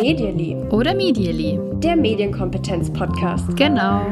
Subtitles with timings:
[0.00, 0.56] Medially.
[0.70, 1.58] Oder Medially.
[1.80, 3.56] Der Medienkompetenz-Podcast.
[3.56, 4.06] Genau.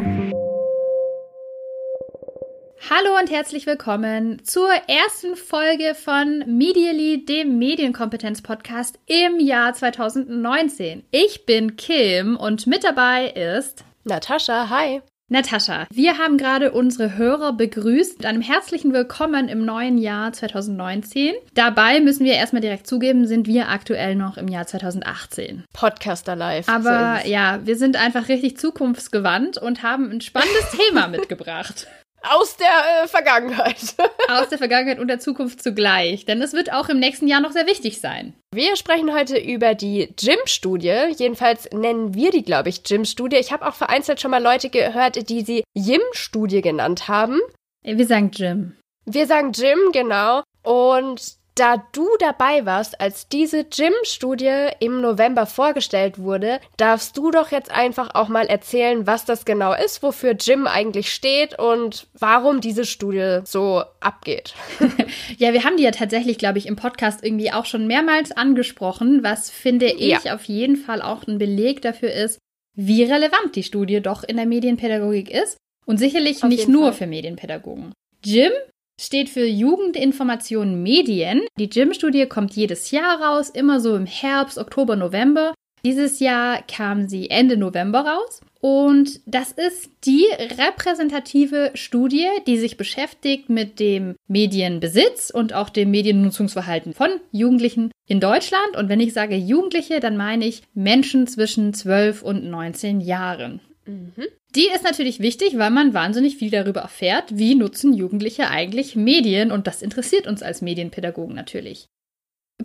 [2.88, 11.04] Hallo und herzlich willkommen zur ersten Folge von Medially, dem Medienkompetenz-Podcast im Jahr 2019.
[11.10, 14.70] Ich bin Kim und mit dabei ist Natascha.
[14.70, 15.02] Hi.
[15.28, 21.34] Natascha, wir haben gerade unsere Hörer begrüßt mit einem herzlichen Willkommen im neuen Jahr 2019.
[21.52, 25.64] Dabei müssen wir erstmal direkt zugeben, sind wir aktuell noch im Jahr 2018.
[25.72, 26.68] Podcaster live.
[26.68, 31.88] Aber so ja, wir sind einfach richtig zukunftsgewandt und haben ein spannendes Thema mitgebracht.
[32.28, 33.94] Aus der äh, Vergangenheit.
[34.28, 36.24] Aus der Vergangenheit und der Zukunft zugleich.
[36.24, 38.34] Denn es wird auch im nächsten Jahr noch sehr wichtig sein.
[38.52, 41.12] Wir sprechen heute über die Gym-Studie.
[41.16, 43.36] Jedenfalls nennen wir die, glaube ich, Gym-Studie.
[43.36, 47.40] Ich habe auch vereinzelt schon mal Leute gehört, die sie Yim-Studie genannt haben.
[47.82, 48.76] Wir sagen Gym.
[49.04, 50.42] Wir sagen Gym, genau.
[50.62, 57.50] Und da du dabei warst, als diese Gym-Studie im November vorgestellt wurde, darfst du doch
[57.50, 62.60] jetzt einfach auch mal erzählen, was das genau ist, wofür Gym eigentlich steht und warum
[62.60, 64.54] diese Studie so abgeht.
[65.38, 69.22] ja, wir haben die ja tatsächlich, glaube ich, im Podcast irgendwie auch schon mehrmals angesprochen,
[69.22, 70.34] was finde ich ja.
[70.34, 72.38] auf jeden Fall auch ein Beleg dafür ist,
[72.74, 76.92] wie relevant die Studie doch in der Medienpädagogik ist und sicherlich auf nicht nur Fall.
[76.92, 77.92] für Medienpädagogen.
[78.22, 78.52] Gym
[79.00, 81.42] steht für Jugendinformation Medien.
[81.58, 85.54] Die Gym-Studie kommt jedes Jahr raus, immer so im Herbst, Oktober, November.
[85.84, 88.40] Dieses Jahr kam sie Ende November raus.
[88.60, 90.26] Und das ist die
[90.58, 98.18] repräsentative Studie, die sich beschäftigt mit dem Medienbesitz und auch dem Mediennutzungsverhalten von Jugendlichen in
[98.18, 98.76] Deutschland.
[98.76, 103.60] Und wenn ich sage Jugendliche, dann meine ich Menschen zwischen 12 und 19 Jahren.
[103.86, 104.12] Mhm.
[104.54, 109.52] Die ist natürlich wichtig, weil man wahnsinnig viel darüber erfährt, wie nutzen Jugendliche eigentlich Medien
[109.52, 111.88] und das interessiert uns als Medienpädagogen natürlich.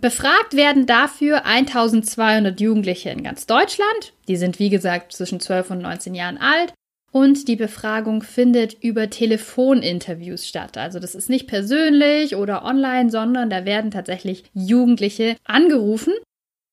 [0.00, 4.14] Befragt werden dafür 1200 Jugendliche in ganz Deutschland.
[4.26, 6.72] Die sind wie gesagt zwischen 12 und 19 Jahren alt.
[7.12, 10.78] Und die Befragung findet über Telefoninterviews statt.
[10.78, 16.14] Also das ist nicht persönlich oder online, sondern da werden tatsächlich Jugendliche angerufen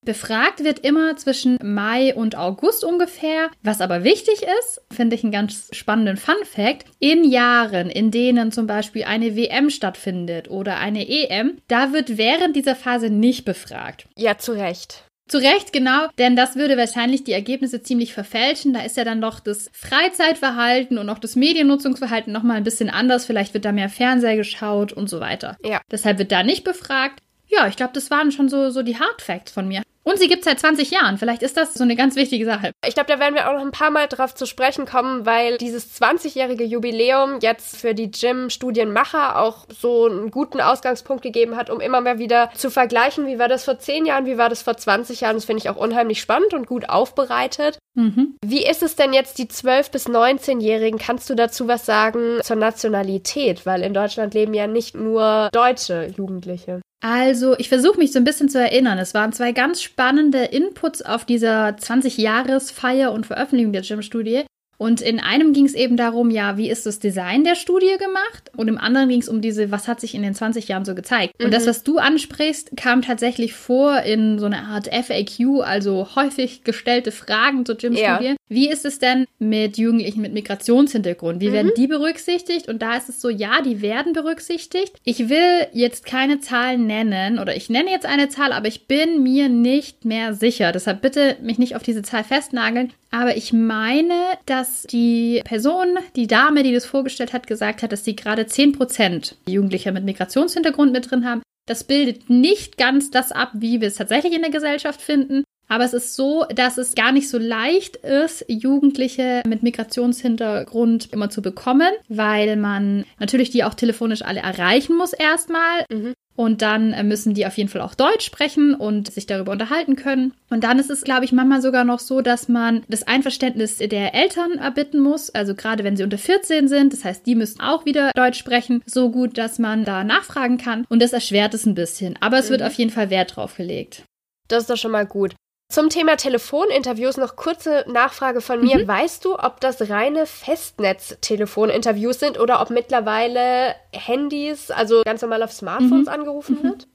[0.06, 3.50] Befragt wird immer zwischen Mai und August ungefähr.
[3.64, 6.86] Was aber wichtig ist, finde ich einen ganz spannenden Fun Fact.
[7.00, 12.56] In Jahren, in denen zum Beispiel eine WM stattfindet oder eine EM, da wird während
[12.56, 14.08] dieser Phase nicht befragt.
[14.16, 15.04] Ja, zu Recht.
[15.28, 18.74] Zu Recht, genau, denn das würde wahrscheinlich die Ergebnisse ziemlich verfälschen.
[18.74, 23.26] Da ist ja dann doch das Freizeitverhalten und auch das Mediennutzungsverhalten nochmal ein bisschen anders.
[23.26, 25.56] Vielleicht wird da mehr Fernseher geschaut und so weiter.
[25.64, 25.82] Ja.
[25.92, 27.22] Deshalb wird da nicht befragt.
[27.48, 29.84] Ja, ich glaube, das waren schon so, so die Hard Facts von mir.
[30.10, 31.20] Und sie gibt es seit 20 Jahren.
[31.20, 32.72] Vielleicht ist das so eine ganz wichtige Sache.
[32.84, 35.60] Ich glaube, da werden wir auch noch ein paar Mal drauf zu sprechen kommen, weil
[35.60, 41.80] dieses 20-jährige Jubiläum jetzt für die Gym-Studienmacher auch so einen guten Ausgangspunkt gegeben hat, um
[41.80, 44.76] immer mal wieder zu vergleichen, wie war das vor 10 Jahren, wie war das vor
[44.76, 45.36] 20 Jahren.
[45.36, 47.78] Das finde ich auch unheimlich spannend und gut aufbereitet.
[47.94, 48.36] Mhm.
[48.44, 50.98] Wie ist es denn jetzt, die 12- bis 19-Jährigen?
[50.98, 53.68] Kannst du dazu was sagen zur Nationalität?
[53.68, 56.82] Weil in Deutschland leben ja nicht nur deutsche Jugendliche.
[57.02, 58.98] Also, ich versuche mich so ein bisschen zu erinnern.
[58.98, 64.44] Es waren zwei ganz spannende Inputs auf dieser 20-Jahres-Feier und Veröffentlichung der Gym-Studie.
[64.80, 68.50] Und in einem ging es eben darum, ja, wie ist das Design der Studie gemacht?
[68.56, 70.96] Und im anderen ging es um diese, was hat sich in den 20 Jahren so
[70.96, 71.38] gezeigt?
[71.38, 71.46] Mhm.
[71.46, 71.70] Und das, mhm.
[71.70, 77.66] was du ansprichst, kam tatsächlich vor in so einer Art FAQ, also häufig gestellte Fragen
[77.66, 78.26] zur Gym-Studie.
[78.26, 78.36] Ja.
[78.48, 81.42] Wie ist es denn mit Jugendlichen mit Migrationshintergrund?
[81.42, 81.54] Wie mhm.
[81.54, 82.70] werden die berücksichtigt?
[82.70, 84.96] Und da ist es so, ja, die werden berücksichtigt.
[85.04, 89.24] Ich will jetzt keine Zahlen nennen oder ich nenne jetzt eine Zahl, aber ich bin
[89.24, 90.72] mir nicht mehr sicher.
[90.72, 92.94] Deshalb bitte mich nicht auf diese Zahl festnageln.
[93.12, 94.14] Aber ich meine,
[94.46, 99.36] dass die Person, die Dame, die das vorgestellt hat, gesagt hat, dass sie gerade 10%
[99.48, 101.42] Jugendlicher mit Migrationshintergrund mit drin haben.
[101.68, 105.44] Das bildet nicht ganz das ab, wie wir es tatsächlich in der Gesellschaft finden.
[105.70, 111.30] Aber es ist so, dass es gar nicht so leicht ist, Jugendliche mit Migrationshintergrund immer
[111.30, 115.86] zu bekommen, weil man natürlich die auch telefonisch alle erreichen muss erstmal.
[115.92, 116.14] Mhm.
[116.36, 119.98] Und dann äh, müssen die auf jeden Fall auch Deutsch sprechen und sich darüber unterhalten
[119.98, 120.34] können.
[120.50, 124.16] Und dann ist es, glaube ich, manchmal sogar noch so, dass man das Einverständnis der
[124.16, 125.30] Eltern erbitten muss.
[125.32, 126.94] Also gerade wenn sie unter 14 sind.
[126.94, 128.82] Das heißt, die müssen auch wieder Deutsch sprechen.
[128.86, 130.86] So gut, dass man da nachfragen kann.
[130.88, 132.18] Und das erschwert es ein bisschen.
[132.22, 132.52] Aber es mhm.
[132.52, 134.04] wird auf jeden Fall Wert drauf gelegt.
[134.48, 135.36] Das ist doch schon mal gut.
[135.72, 138.80] Zum Thema Telefoninterviews noch kurze Nachfrage von mir.
[138.80, 138.88] Mhm.
[138.88, 145.54] Weißt du, ob das reine Festnetz-Telefoninterviews sind oder ob mittlerweile Handys, also ganz normal auf
[145.54, 146.14] Smartphones mhm.
[146.14, 146.64] angerufen mhm.
[146.64, 146.88] wird?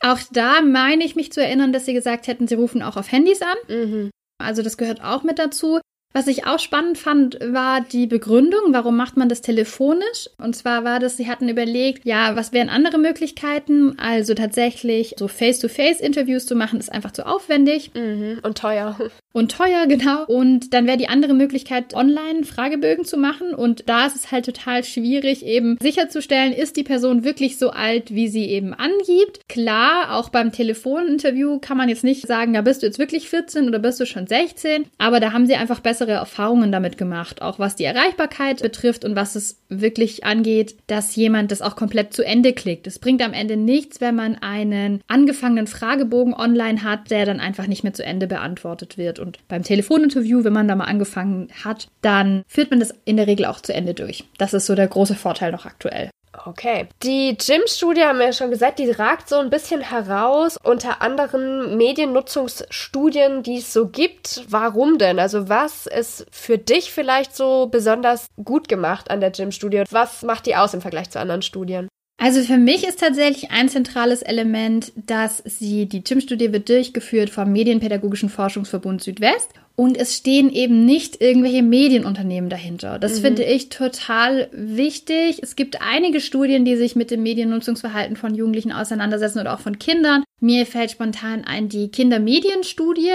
[0.00, 3.12] Auch da meine ich mich zu erinnern, dass sie gesagt hätten, sie rufen auch auf
[3.12, 3.56] Handys an.
[3.68, 4.10] Mhm.
[4.38, 5.80] Also das gehört auch mit dazu.
[6.12, 10.30] Was ich auch spannend fand, war die Begründung, warum macht man das telefonisch?
[10.38, 13.98] Und zwar war das, sie hatten überlegt, ja, was wären andere Möglichkeiten?
[13.98, 17.90] Also tatsächlich so Face-to-Face-Interviews zu machen, ist einfach zu aufwendig.
[17.94, 18.40] Mhm.
[18.42, 18.96] Und teuer.
[19.36, 20.24] Und teuer, genau.
[20.24, 23.54] Und dann wäre die andere Möglichkeit, online Fragebögen zu machen.
[23.54, 28.14] Und da ist es halt total schwierig, eben sicherzustellen, ist die Person wirklich so alt,
[28.14, 29.46] wie sie eben angibt.
[29.46, 33.68] Klar, auch beim Telefoninterview kann man jetzt nicht sagen, ja, bist du jetzt wirklich 14
[33.68, 34.86] oder bist du schon 16?
[34.96, 39.16] Aber da haben sie einfach bessere Erfahrungen damit gemacht, auch was die Erreichbarkeit betrifft und
[39.16, 42.86] was es wirklich angeht, dass jemand das auch komplett zu Ende klickt.
[42.86, 47.66] Es bringt am Ende nichts, wenn man einen angefangenen Fragebogen online hat, der dann einfach
[47.66, 49.25] nicht mehr zu Ende beantwortet wird.
[49.26, 53.26] Und beim Telefoninterview, wenn man da mal angefangen hat, dann führt man das in der
[53.26, 54.24] Regel auch zu Ende durch.
[54.38, 56.10] Das ist so der große Vorteil noch aktuell.
[56.44, 56.86] Okay.
[57.02, 61.76] Die Gym-Studie haben wir ja schon gesagt, die ragt so ein bisschen heraus unter anderen
[61.76, 64.44] Mediennutzungsstudien, die es so gibt.
[64.48, 65.18] Warum denn?
[65.18, 69.84] Also was ist für dich vielleicht so besonders gut gemacht an der Gym-Studie?
[69.90, 71.88] Was macht die aus im Vergleich zu anderen Studien?
[72.18, 77.52] Also für mich ist tatsächlich ein zentrales Element, dass sie, die Gym-Studie wird durchgeführt vom
[77.52, 82.98] Medienpädagogischen Forschungsverbund Südwest und es stehen eben nicht irgendwelche Medienunternehmen dahinter.
[82.98, 83.24] Das mhm.
[83.24, 85.42] finde ich total wichtig.
[85.42, 89.78] Es gibt einige Studien, die sich mit dem Mediennutzungsverhalten von Jugendlichen auseinandersetzen oder auch von
[89.78, 90.24] Kindern.
[90.40, 93.12] Mir fällt spontan ein die Kindermedienstudie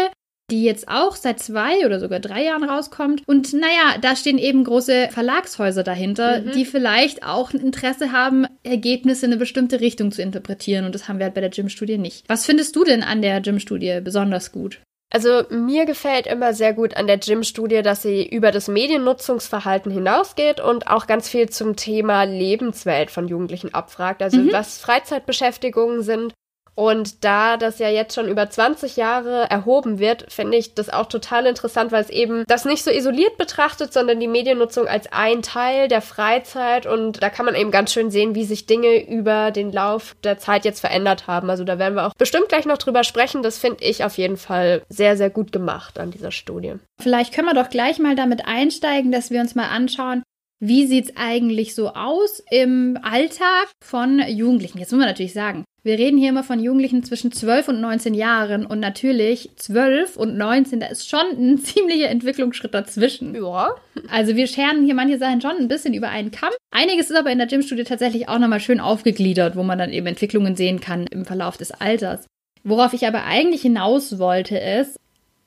[0.51, 3.23] die jetzt auch seit zwei oder sogar drei Jahren rauskommt.
[3.25, 6.51] Und naja, da stehen eben große Verlagshäuser dahinter, mhm.
[6.51, 10.85] die vielleicht auch ein Interesse haben, Ergebnisse in eine bestimmte Richtung zu interpretieren.
[10.85, 12.25] Und das haben wir halt bei der Gym-Studie nicht.
[12.27, 14.81] Was findest du denn an der Gym-Studie besonders gut?
[15.13, 20.61] Also mir gefällt immer sehr gut an der Gym-Studie, dass sie über das Mediennutzungsverhalten hinausgeht
[20.61, 24.21] und auch ganz viel zum Thema Lebenswelt von Jugendlichen abfragt.
[24.21, 24.53] Also mhm.
[24.53, 26.33] was Freizeitbeschäftigungen sind
[26.75, 31.07] und da das ja jetzt schon über 20 Jahre erhoben wird, finde ich das auch
[31.07, 35.41] total interessant, weil es eben das nicht so isoliert betrachtet, sondern die Mediennutzung als ein
[35.41, 36.85] Teil der Freizeit.
[36.85, 40.37] Und da kann man eben ganz schön sehen, wie sich Dinge über den Lauf der
[40.37, 41.49] Zeit jetzt verändert haben.
[41.49, 43.43] Also da werden wir auch bestimmt gleich noch drüber sprechen.
[43.43, 46.75] Das finde ich auf jeden Fall sehr, sehr gut gemacht an dieser Studie.
[47.01, 50.23] Vielleicht können wir doch gleich mal damit einsteigen, dass wir uns mal anschauen,
[50.63, 54.77] wie sieht es eigentlich so aus im Alltag von Jugendlichen?
[54.77, 58.13] Jetzt muss man natürlich sagen, wir reden hier immer von Jugendlichen zwischen 12 und 19
[58.13, 63.33] Jahren und natürlich 12 und 19, da ist schon ein ziemlicher Entwicklungsschritt dazwischen.
[63.33, 63.75] Ja.
[64.09, 66.51] Also wir scheren hier manche Sachen schon ein bisschen über einen Kamm.
[66.69, 70.07] Einiges ist aber in der Gymstudie tatsächlich auch nochmal schön aufgegliedert, wo man dann eben
[70.07, 72.27] Entwicklungen sehen kann im Verlauf des Alters.
[72.63, 74.97] Worauf ich aber eigentlich hinaus wollte, ist,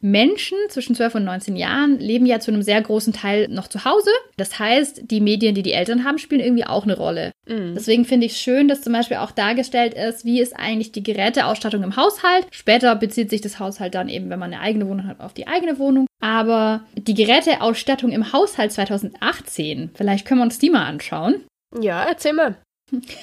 [0.05, 3.87] Menschen zwischen 12 und 19 Jahren leben ja zu einem sehr großen Teil noch zu
[3.87, 4.11] Hause.
[4.37, 7.33] Das heißt, die Medien, die die Eltern haben, spielen irgendwie auch eine Rolle.
[7.49, 7.73] Mhm.
[7.75, 11.03] Deswegen finde ich es schön, dass zum Beispiel auch dargestellt ist, wie ist eigentlich die
[11.03, 12.47] Geräteausstattung im Haushalt.
[12.51, 15.47] Später bezieht sich das Haushalt dann eben, wenn man eine eigene Wohnung hat, auf die
[15.47, 16.07] eigene Wohnung.
[16.21, 21.37] Aber die Geräteausstattung im Haushalt 2018, vielleicht können wir uns die mal anschauen.
[21.81, 22.57] Ja, erzähl mal.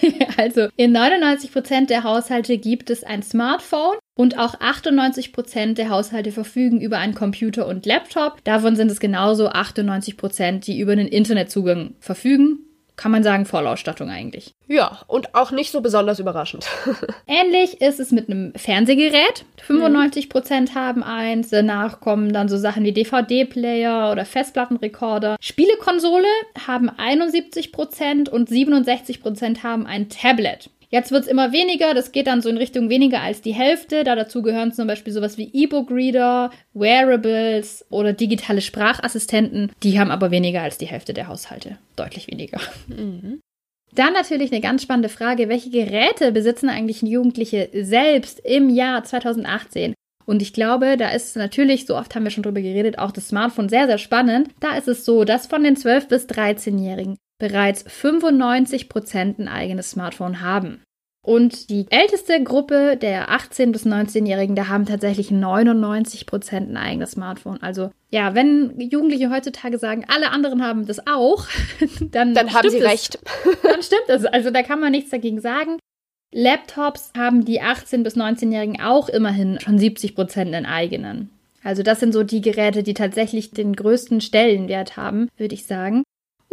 [0.37, 5.89] also in 99 Prozent der Haushalte gibt es ein Smartphone und auch 98 Prozent der
[5.89, 8.43] Haushalte verfügen über einen Computer und Laptop.
[8.43, 12.59] Davon sind es genauso 98 Prozent, die über einen Internetzugang verfügen
[13.01, 14.53] kann man sagen, Vollausstattung eigentlich.
[14.67, 16.67] Ja, und auch nicht so besonders überraschend.
[17.27, 19.43] Ähnlich ist es mit einem Fernsehgerät.
[19.63, 21.49] 95 Prozent haben eins.
[21.49, 25.37] Danach kommen dann so Sachen wie DVD-Player oder Festplattenrekorder.
[25.39, 26.27] Spielekonsole
[26.67, 30.69] haben 71 Prozent und 67 Prozent haben ein Tablet.
[30.91, 34.03] Jetzt wird es immer weniger, das geht dann so in Richtung weniger als die Hälfte.
[34.03, 39.71] Da dazu gehören zum Beispiel sowas wie E-Book-Reader, Wearables oder digitale Sprachassistenten.
[39.83, 41.77] Die haben aber weniger als die Hälfte der Haushalte.
[41.95, 42.59] Deutlich weniger.
[42.87, 43.39] Mhm.
[43.95, 49.93] Dann natürlich eine ganz spannende Frage, welche Geräte besitzen eigentlich Jugendliche selbst im Jahr 2018?
[50.25, 53.29] Und ich glaube, da ist natürlich, so oft haben wir schon drüber geredet, auch das
[53.29, 54.49] Smartphone sehr, sehr spannend.
[54.59, 59.89] Da ist es so, dass von den 12- bis 13-Jährigen bereits 95 Prozent ein eigenes
[59.89, 60.83] Smartphone haben.
[61.23, 67.11] Und die älteste Gruppe der 18- bis 19-Jährigen, da haben tatsächlich 99 Prozent ein eigenes
[67.11, 67.61] Smartphone.
[67.61, 71.47] Also ja, wenn Jugendliche heutzutage sagen, alle anderen haben das auch,
[72.11, 72.83] dann, dann haben sie es.
[72.83, 73.19] recht.
[73.63, 74.25] Dann stimmt es.
[74.25, 75.77] Also da kann man nichts dagegen sagen.
[76.33, 81.29] Laptops haben die 18- bis 19-Jährigen auch immerhin schon 70 Prozent einen eigenen.
[81.63, 86.03] Also das sind so die Geräte, die tatsächlich den größten Stellenwert haben, würde ich sagen.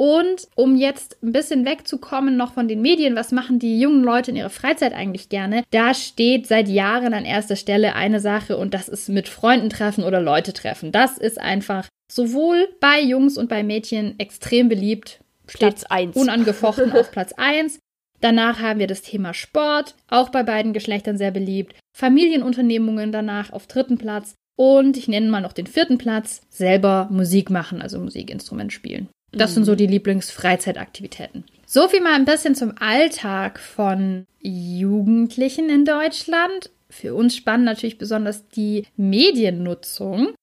[0.01, 4.31] Und um jetzt ein bisschen wegzukommen noch von den Medien, was machen die jungen Leute
[4.31, 5.65] in ihrer Freizeit eigentlich gerne?
[5.73, 10.05] Da steht seit Jahren an erster Stelle eine Sache und das ist mit Freunden treffen
[10.05, 10.93] oder Leute treffen.
[10.93, 15.19] Das ist einfach sowohl bei Jungs und bei Mädchen extrem beliebt.
[15.49, 16.15] Platz 1.
[16.15, 17.81] Unangefochten auf Platz 1.
[18.21, 21.75] Danach haben wir das Thema Sport, auch bei beiden Geschlechtern sehr beliebt.
[21.97, 24.35] Familienunternehmungen danach auf dritten Platz.
[24.57, 29.09] Und ich nenne mal noch den vierten Platz, selber Musik machen, also Musikinstrument spielen.
[29.33, 29.55] Das mhm.
[29.55, 31.45] sind so die Lieblingsfreizeitaktivitäten.
[31.67, 36.71] So viel mal ein bisschen zum Alltag von Jugendlichen in Deutschland.
[36.89, 40.35] Für uns spannend natürlich besonders die Mediennutzung.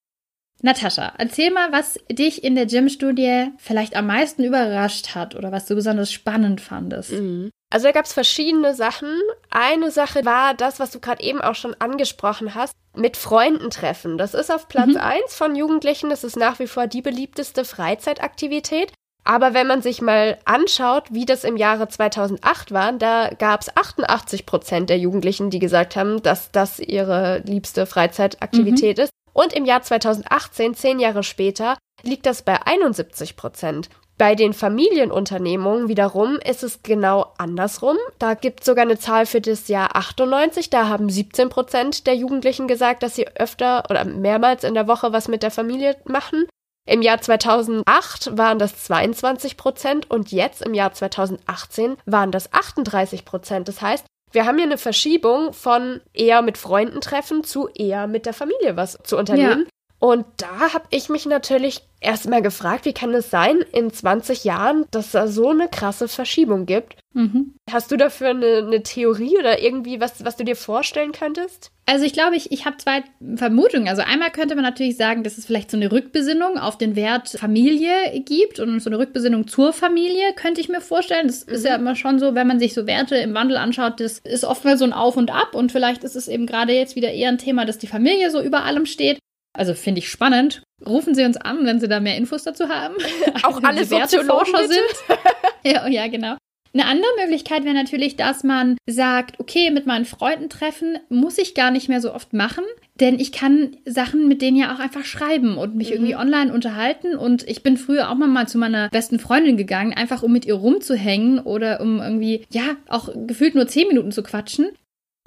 [0.62, 5.66] Natascha, erzähl mal, was dich in der Gym-Studie vielleicht am meisten überrascht hat oder was
[5.66, 7.12] du besonders spannend fandest.
[7.12, 7.50] Mhm.
[7.70, 9.08] Also da gab es verschiedene Sachen.
[9.50, 14.18] Eine Sache war das, was du gerade eben auch schon angesprochen hast, mit Freunden treffen.
[14.18, 14.96] Das ist auf Platz mhm.
[14.96, 16.10] 1 von Jugendlichen.
[16.10, 18.92] Das ist nach wie vor die beliebteste Freizeitaktivität.
[19.24, 23.76] Aber wenn man sich mal anschaut, wie das im Jahre 2008 war, da gab es
[23.76, 29.04] 88 Prozent der Jugendlichen, die gesagt haben, dass das ihre liebste Freizeitaktivität mhm.
[29.04, 29.10] ist.
[29.32, 33.90] Und im Jahr 2018, zehn Jahre später, liegt das bei 71 Prozent.
[34.18, 37.98] Bei den Familienunternehmungen wiederum ist es genau andersrum.
[38.18, 40.70] Da gibt es sogar eine Zahl für das Jahr 98.
[40.70, 45.12] Da haben 17 Prozent der Jugendlichen gesagt, dass sie öfter oder mehrmals in der Woche
[45.12, 46.46] was mit der Familie machen.
[46.88, 53.24] Im Jahr 2008 waren das 22 Prozent und jetzt im Jahr 2018 waren das 38
[53.24, 53.68] Prozent.
[53.68, 58.24] Das heißt, wir haben hier eine Verschiebung von eher mit Freunden treffen zu eher mit
[58.24, 59.64] der Familie was zu unternehmen.
[59.64, 59.70] Ja.
[60.06, 64.84] Und da habe ich mich natürlich erstmal gefragt, wie kann es sein in 20 Jahren,
[64.92, 66.94] dass da so eine krasse Verschiebung gibt?
[67.12, 67.54] Mhm.
[67.68, 71.72] Hast du dafür eine, eine, Theorie oder irgendwie was, was du dir vorstellen könntest?
[71.86, 73.02] Also ich glaube, ich, ich habe zwei
[73.34, 73.88] Vermutungen.
[73.88, 77.30] Also einmal könnte man natürlich sagen, dass es vielleicht so eine Rückbesinnung auf den Wert
[77.30, 77.90] Familie
[78.24, 81.26] gibt und so eine Rückbesinnung zur Familie könnte ich mir vorstellen.
[81.26, 81.52] Das mhm.
[81.52, 84.44] ist ja immer schon so, wenn man sich so Werte im Wandel anschaut, das ist
[84.44, 87.10] oft mal so ein Auf und Ab und vielleicht ist es eben gerade jetzt wieder
[87.10, 89.18] eher ein Thema, dass die Familie so über allem steht.
[89.56, 90.62] Also finde ich spannend.
[90.84, 92.94] Rufen Sie uns an, wenn Sie da mehr Infos dazu haben.
[93.42, 95.18] Auch alle Soziologen sind.
[95.64, 96.36] ja, ja, genau.
[96.74, 101.54] Eine andere Möglichkeit wäre natürlich, dass man sagt, okay, mit meinen Freunden treffen muss ich
[101.54, 102.64] gar nicht mehr so oft machen,
[103.00, 105.94] denn ich kann Sachen mit denen ja auch einfach schreiben und mich mhm.
[105.94, 107.16] irgendwie online unterhalten.
[107.16, 110.52] Und ich bin früher auch mal zu meiner besten Freundin gegangen, einfach um mit ihr
[110.52, 114.68] rumzuhängen oder um irgendwie, ja, auch gefühlt nur zehn Minuten zu quatschen.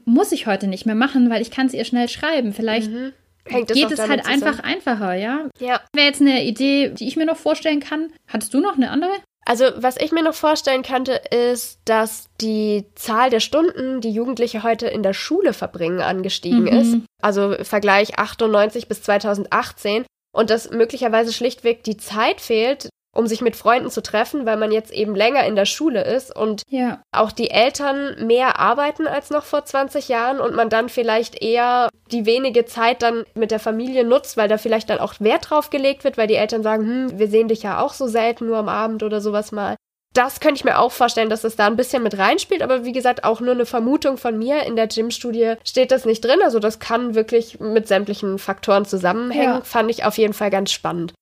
[0.05, 2.53] Muss ich heute nicht mehr machen, weil ich kann es ihr schnell schreiben.
[2.53, 3.13] Vielleicht mhm
[3.49, 4.43] Hängt geht es halt zusammen.
[4.43, 5.49] einfach einfacher, ja?
[5.59, 5.81] Ja.
[5.93, 8.11] Wäre jetzt eine Idee, die ich mir noch vorstellen kann.
[8.27, 9.11] Hattest du noch eine andere?
[9.45, 14.61] Also, was ich mir noch vorstellen könnte, ist, dass die Zahl der Stunden, die Jugendliche
[14.61, 16.67] heute in der Schule verbringen, angestiegen mhm.
[16.67, 16.97] ist.
[17.21, 20.05] Also Vergleich 98 bis 2018.
[20.31, 24.71] Und dass möglicherweise schlichtweg die Zeit fehlt, um sich mit Freunden zu treffen, weil man
[24.71, 27.01] jetzt eben länger in der Schule ist und ja.
[27.11, 31.89] auch die Eltern mehr arbeiten als noch vor 20 Jahren und man dann vielleicht eher
[32.13, 35.69] die wenige Zeit dann mit der Familie nutzt, weil da vielleicht dann auch Wert drauf
[35.69, 38.57] gelegt wird, weil die Eltern sagen, hm, wir sehen dich ja auch so selten nur
[38.57, 39.75] am Abend oder sowas mal.
[40.13, 42.93] Das könnte ich mir auch vorstellen, dass es da ein bisschen mit reinspielt, aber wie
[42.93, 44.63] gesagt, auch nur eine Vermutung von mir.
[44.63, 49.55] In der Gym-Studie steht das nicht drin, also das kann wirklich mit sämtlichen Faktoren zusammenhängen.
[49.55, 49.61] Ja.
[49.61, 51.13] Fand ich auf jeden Fall ganz spannend.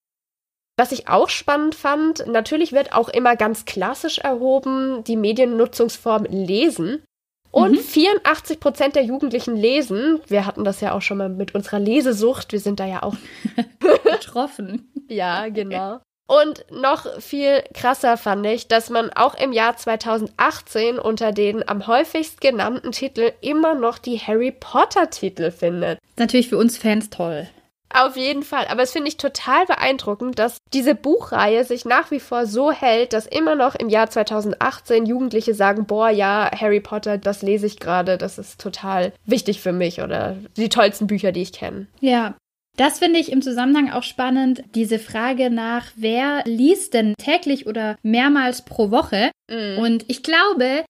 [0.78, 7.04] Was ich auch spannend fand, natürlich wird auch immer ganz klassisch erhoben, die Mediennutzungsform lesen.
[7.50, 7.80] Und mhm.
[7.80, 10.20] 84 Prozent der Jugendlichen lesen.
[10.28, 12.52] Wir hatten das ja auch schon mal mit unserer Lesesucht.
[12.52, 13.16] Wir sind da ja auch
[14.04, 14.92] betroffen.
[15.10, 16.00] ja, genau.
[16.28, 21.88] Und noch viel krasser fand ich, dass man auch im Jahr 2018 unter den am
[21.88, 26.00] häufigst genannten Titeln immer noch die Harry Potter Titel findet.
[26.18, 27.48] Natürlich für uns Fans toll.
[27.98, 28.66] Auf jeden Fall.
[28.70, 33.14] Aber es finde ich total beeindruckend, dass diese Buchreihe sich nach wie vor so hält,
[33.14, 37.80] dass immer noch im Jahr 2018 Jugendliche sagen, boah, ja, Harry Potter, das lese ich
[37.80, 41.88] gerade, das ist total wichtig für mich oder die tollsten Bücher, die ich kenne.
[42.00, 42.36] Ja.
[42.76, 47.98] Das finde ich im Zusammenhang auch spannend, diese Frage nach, wer liest denn täglich oder
[48.04, 49.32] mehrmals pro Woche?
[49.50, 49.80] Mm.
[49.80, 50.86] Und ich glaube,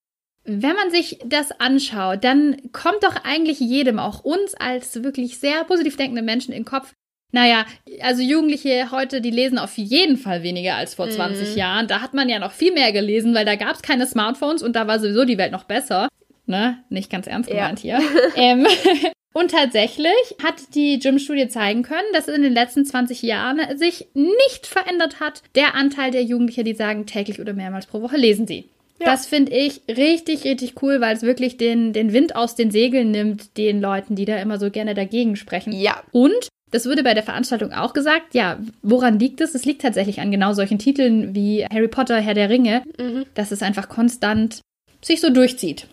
[0.47, 5.63] wenn man sich das anschaut, dann kommt doch eigentlich jedem, auch uns als wirklich sehr
[5.65, 6.93] positiv denkende Menschen in den Kopf,
[7.31, 7.65] naja,
[8.01, 11.57] also Jugendliche heute, die lesen auf jeden Fall weniger als vor 20 mhm.
[11.57, 11.87] Jahren.
[11.87, 14.75] Da hat man ja noch viel mehr gelesen, weil da gab es keine Smartphones und
[14.75, 16.07] da war sowieso die Welt noch besser.
[16.45, 16.81] Ne?
[16.89, 17.99] Nicht ganz ernst gemeint ja.
[17.99, 18.09] hier.
[18.37, 18.65] ähm,
[19.33, 24.65] und tatsächlich hat die Gym-Studie zeigen können, dass in den letzten 20 Jahren sich nicht
[24.65, 28.69] verändert hat, der Anteil der Jugendlichen, die sagen, täglich oder mehrmals pro Woche lesen sie.
[28.99, 29.05] Ja.
[29.05, 33.11] Das finde ich richtig, richtig cool, weil es wirklich den, den Wind aus den Segeln
[33.11, 35.71] nimmt, den Leuten, die da immer so gerne dagegen sprechen.
[35.71, 36.01] Ja.
[36.11, 38.33] Und das wurde bei der Veranstaltung auch gesagt.
[38.33, 39.55] Ja, woran liegt es?
[39.55, 43.25] Es liegt tatsächlich an genau solchen Titeln wie Harry Potter, Herr der Ringe, mhm.
[43.35, 44.61] dass es einfach konstant
[45.01, 45.87] sich so durchzieht.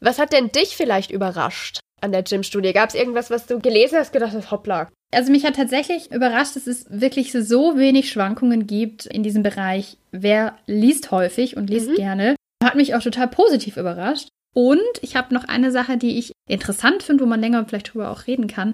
[0.00, 2.72] Was hat denn dich vielleicht überrascht an der Gym-Studie?
[2.72, 4.90] Gab es irgendwas, was du gelesen hast, gedacht hast, hoppla?
[5.12, 9.96] Also mich hat tatsächlich überrascht, dass es wirklich so wenig Schwankungen gibt in diesem Bereich.
[10.12, 11.94] Wer liest häufig und liest mhm.
[11.94, 14.28] gerne, hat mich auch total positiv überrascht.
[14.54, 18.10] Und ich habe noch eine Sache, die ich interessant finde, wo man länger vielleicht drüber
[18.10, 18.72] auch reden kann.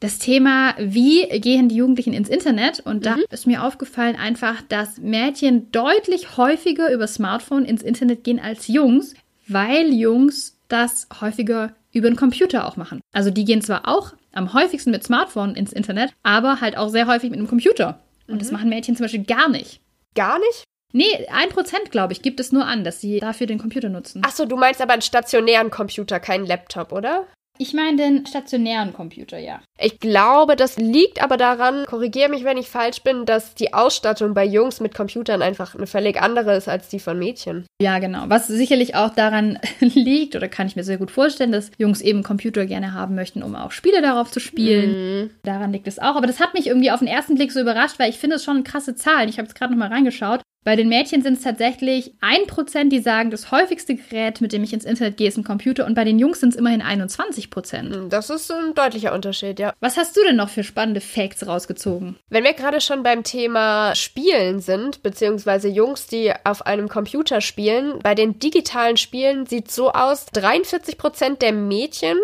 [0.00, 2.80] das Thema, wie gehen die Jugendlichen ins Internet?
[2.80, 3.24] Und da mhm.
[3.30, 9.14] ist mir aufgefallen einfach, dass Mädchen deutlich häufiger über Smartphone ins Internet gehen als Jungs,
[9.48, 13.00] weil Jungs das häufiger über den Computer auch machen.
[13.12, 17.06] Also die gehen zwar auch am häufigsten mit Smartphone ins Internet, aber halt auch sehr
[17.06, 18.00] häufig mit einem Computer.
[18.28, 18.38] Und mhm.
[18.38, 19.80] das machen Mädchen zum Beispiel gar nicht.
[20.14, 20.64] Gar nicht?
[20.92, 24.22] Nee, ein Prozent, glaube ich, gibt es nur an, dass sie dafür den Computer nutzen.
[24.24, 27.26] Ach so, du meinst aber einen stationären Computer, keinen Laptop, oder?
[27.58, 29.60] Ich meine den stationären Computer, ja.
[29.78, 34.34] Ich glaube, das liegt aber daran, korrigiere mich, wenn ich falsch bin, dass die Ausstattung
[34.34, 37.66] bei Jungs mit Computern einfach eine völlig andere ist als die von Mädchen.
[37.80, 38.24] Ja, genau.
[38.28, 42.22] Was sicherlich auch daran liegt, oder kann ich mir sehr gut vorstellen, dass Jungs eben
[42.22, 45.22] Computer gerne haben möchten, um auch Spiele darauf zu spielen.
[45.22, 45.30] Mhm.
[45.42, 46.16] Daran liegt es auch.
[46.16, 48.44] Aber das hat mich irgendwie auf den ersten Blick so überrascht, weil ich finde es
[48.44, 49.28] schon krasse Zahlen.
[49.28, 50.40] Ich habe jetzt gerade nochmal reingeschaut.
[50.66, 54.64] Bei den Mädchen sind es tatsächlich ein Prozent, die sagen, das häufigste Gerät, mit dem
[54.64, 55.86] ich ins Internet gehe, ist ein Computer.
[55.86, 57.94] Und bei den Jungs sind es immerhin 21 Prozent.
[57.94, 59.74] Hm, das ist ein deutlicher Unterschied, ja.
[59.78, 62.16] Was hast du denn noch für spannende Facts rausgezogen?
[62.30, 68.00] Wenn wir gerade schon beim Thema Spielen sind, beziehungsweise Jungs, die auf einem Computer spielen,
[68.02, 72.18] bei den digitalen Spielen sieht es so aus, 43 Prozent der Mädchen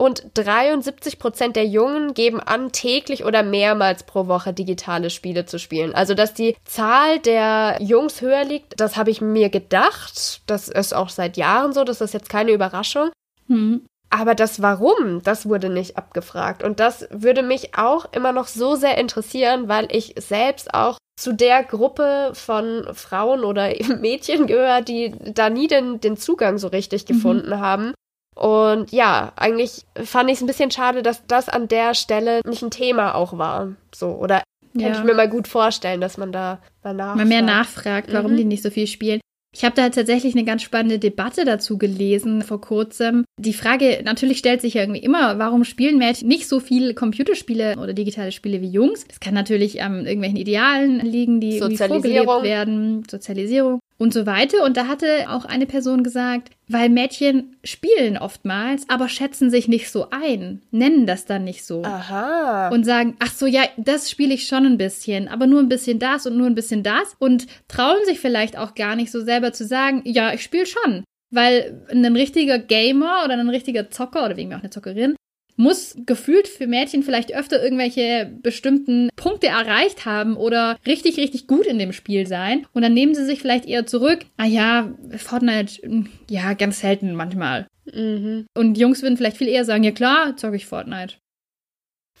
[0.00, 5.58] und 73 Prozent der Jungen geben an, täglich oder mehrmals pro Woche digitale Spiele zu
[5.58, 5.94] spielen.
[5.94, 10.40] Also, dass die Zahl der Jungs höher liegt, das habe ich mir gedacht.
[10.46, 13.10] Das ist auch seit Jahren so, das ist jetzt keine Überraschung.
[13.46, 13.84] Mhm.
[14.08, 16.62] Aber das Warum, das wurde nicht abgefragt.
[16.62, 21.34] Und das würde mich auch immer noch so sehr interessieren, weil ich selbst auch zu
[21.34, 27.02] der Gruppe von Frauen oder Mädchen gehöre, die da nie den, den Zugang so richtig
[27.02, 27.12] mhm.
[27.12, 27.60] gefunden mhm.
[27.60, 27.92] haben.
[28.40, 32.62] Und ja, eigentlich fand ich es ein bisschen schade, dass das an der Stelle nicht
[32.62, 33.74] ein Thema auch war.
[33.94, 34.42] So, oder
[34.72, 34.88] ja.
[34.88, 37.16] kann ich mir mal gut vorstellen, dass man da nachfragt.
[37.16, 38.36] Mal mehr nachfragt, warum mhm.
[38.38, 39.20] die nicht so viel spielen.
[39.52, 43.24] Ich habe da tatsächlich eine ganz spannende Debatte dazu gelesen vor kurzem.
[43.38, 47.76] Die Frage natürlich stellt sich ja irgendwie immer, warum spielen Mädchen nicht so viel Computerspiele
[47.76, 49.04] oder digitale Spiele wie Jungs?
[49.08, 54.64] Das kann natürlich an irgendwelchen Idealen liegen, die irgendwie vorgelebt werden, Sozialisierung und so weiter.
[54.64, 59.90] Und da hatte auch eine Person gesagt, weil Mädchen spielen oftmals, aber schätzen sich nicht
[59.90, 61.82] so ein, nennen das dann nicht so.
[61.82, 62.68] Aha.
[62.68, 65.98] Und sagen, ach so, ja, das spiele ich schon ein bisschen, aber nur ein bisschen
[65.98, 69.52] das und nur ein bisschen das und trauen sich vielleicht auch gar nicht so selber
[69.52, 71.02] zu sagen, ja, ich spiele schon.
[71.32, 75.14] Weil ein richtiger Gamer oder ein richtiger Zocker oder wegen mir auch eine Zockerin
[75.60, 81.66] muss gefühlt für Mädchen vielleicht öfter irgendwelche bestimmten Punkte erreicht haben oder richtig, richtig gut
[81.66, 82.66] in dem Spiel sein.
[82.72, 84.20] Und dann nehmen sie sich vielleicht eher zurück.
[84.38, 85.80] Ah ja, Fortnite,
[86.28, 87.66] ja, ganz selten manchmal.
[87.92, 88.46] Mhm.
[88.56, 91.16] Und Jungs würden vielleicht viel eher sagen, ja klar, zocke ich Fortnite.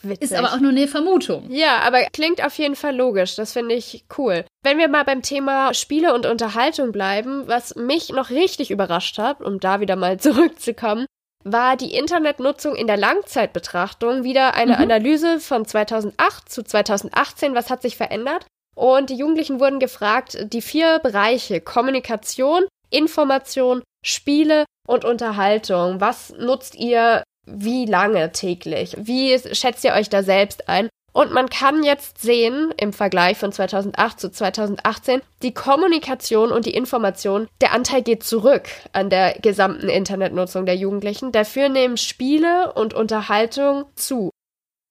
[0.02, 0.22] Witzig.
[0.22, 1.50] Ist aber auch nur eine Vermutung.
[1.50, 3.36] Ja, aber klingt auf jeden Fall logisch.
[3.36, 4.44] Das finde ich cool.
[4.62, 9.42] Wenn wir mal beim Thema Spiele und Unterhaltung bleiben, was mich noch richtig überrascht hat,
[9.42, 11.06] um da wieder mal zurückzukommen,
[11.44, 14.82] war die Internetnutzung in der Langzeitbetrachtung wieder eine mhm.
[14.82, 17.54] Analyse von 2008 zu 2018.
[17.54, 18.46] Was hat sich verändert?
[18.74, 26.00] Und die Jugendlichen wurden gefragt, die vier Bereiche Kommunikation, Information, Spiele und Unterhaltung.
[26.00, 28.96] Was nutzt ihr wie lange täglich?
[28.98, 30.88] Wie schätzt ihr euch da selbst ein?
[31.12, 36.74] Und man kann jetzt sehen, im Vergleich von 2008 zu 2018, die Kommunikation und die
[36.74, 41.32] Information, der Anteil geht zurück an der gesamten Internetnutzung der Jugendlichen.
[41.32, 44.30] Dafür nehmen Spiele und Unterhaltung zu.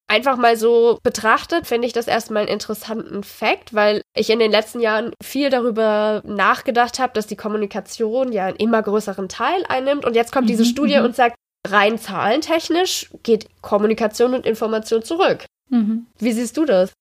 [0.09, 4.49] Einfach mal so betrachtet, finde ich das erstmal einen interessanten Fakt, weil ich in den
[4.49, 10.05] letzten Jahren viel darüber nachgedacht habe, dass die Kommunikation ja einen immer größeren Teil einnimmt.
[10.05, 11.05] Und jetzt kommt mhm, diese Studie mhm.
[11.05, 11.35] und sagt,
[11.67, 15.45] rein zahlentechnisch geht Kommunikation und Information zurück.
[15.69, 16.07] Mhm.
[16.17, 16.93] Wie siehst du das?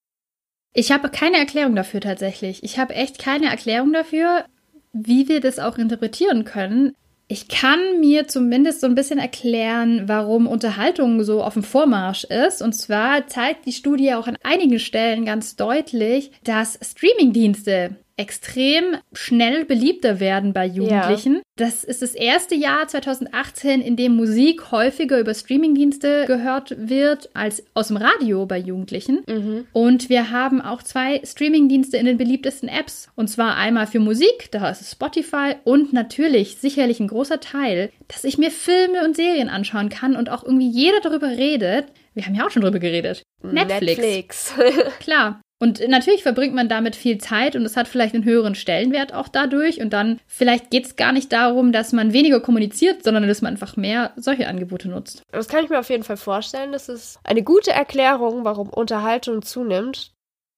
[0.75, 2.63] Ich habe keine Erklärung dafür tatsächlich.
[2.63, 4.45] Ich habe echt keine Erklärung dafür,
[4.93, 6.95] wie wir das auch interpretieren können.
[7.27, 12.63] Ich kann mir zumindest so ein bisschen erklären, warum Unterhaltung so auf dem Vormarsch ist.
[12.63, 19.65] Und zwar zeigt die Studie auch an einigen Stellen ganz deutlich, dass Streamingdienste extrem schnell
[19.65, 21.37] beliebter werden bei Jugendlichen.
[21.37, 21.41] Ja.
[21.57, 27.65] Das ist das erste Jahr 2018, in dem Musik häufiger über Streamingdienste gehört wird als
[27.75, 29.23] aus dem Radio bei Jugendlichen.
[29.27, 29.67] Mhm.
[29.73, 33.09] Und wir haben auch zwei Streamingdienste in den beliebtesten Apps.
[33.15, 37.91] Und zwar einmal für Musik, da ist es Spotify und natürlich sicherlich ein großer Teil,
[38.09, 41.87] dass ich mir Filme und Serien anschauen kann und auch irgendwie jeder darüber redet.
[42.15, 43.23] Wir haben ja auch schon darüber geredet.
[43.43, 43.97] Netflix.
[43.97, 44.55] Netflix.
[44.99, 45.41] Klar.
[45.61, 49.27] Und natürlich verbringt man damit viel Zeit und es hat vielleicht einen höheren Stellenwert auch
[49.27, 49.81] dadurch.
[49.81, 53.55] Und dann vielleicht geht es gar nicht darum, dass man weniger kommuniziert, sondern dass man
[53.55, 55.23] einfach mehr solche Angebote nutzt.
[55.33, 56.71] Das kann ich mir auf jeden Fall vorstellen.
[56.71, 60.12] Das ist eine gute Erklärung, warum Unterhaltung zunimmt.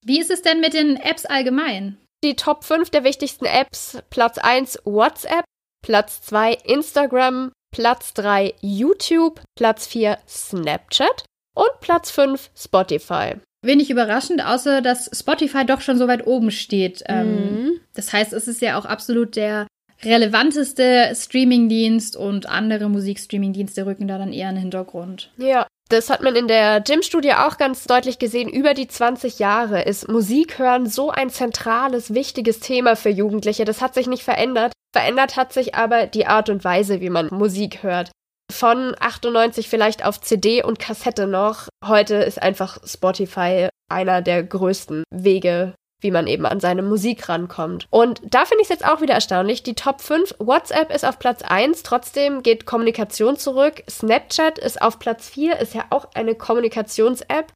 [0.04, 1.96] Wie ist es denn mit den Apps allgemein?
[2.22, 3.98] Die Top 5 der wichtigsten Apps.
[4.10, 5.44] Platz 1 WhatsApp,
[5.82, 13.36] Platz 2 Instagram, Platz 3 YouTube, Platz 4 Snapchat, Und Platz 5 Spotify.
[13.62, 17.02] Wenig überraschend, außer dass Spotify doch schon so weit oben steht.
[17.06, 17.80] Ähm, mhm.
[17.94, 19.66] Das heißt, es ist ja auch absolut der
[20.02, 25.30] relevanteste Streamingdienst und andere Musikstreamingdienste rücken da dann eher in den Hintergrund.
[25.36, 25.66] Ja.
[25.90, 28.48] Das hat man in der Gym-Studie auch ganz deutlich gesehen.
[28.48, 33.64] Über die 20 Jahre ist Musik hören so ein zentrales, wichtiges Thema für Jugendliche.
[33.64, 34.72] Das hat sich nicht verändert.
[34.92, 38.12] Verändert hat sich aber die Art und Weise, wie man Musik hört.
[38.50, 41.68] Von 98 vielleicht auf CD und Kassette noch.
[41.86, 47.86] Heute ist einfach Spotify einer der größten Wege, wie man eben an seine Musik rankommt.
[47.90, 49.62] Und da finde ich es jetzt auch wieder erstaunlich.
[49.62, 53.82] Die Top 5, WhatsApp ist auf Platz 1, trotzdem geht Kommunikation zurück.
[53.88, 57.52] Snapchat ist auf Platz 4, ist ja auch eine Kommunikations-App.